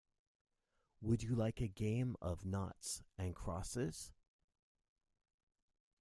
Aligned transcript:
Would 1.01 1.21
you 1.21 1.35
like 1.35 1.61
a 1.61 1.67
game 1.67 2.15
of 2.23 2.43
noughts 2.43 3.03
and 3.19 3.35
crosses? 3.35 4.11